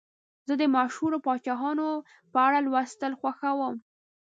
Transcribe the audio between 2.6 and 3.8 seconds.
لوستل خوښوم.